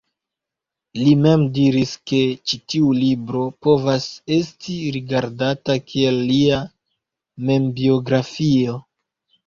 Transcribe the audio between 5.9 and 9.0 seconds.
kiel lia membiografio.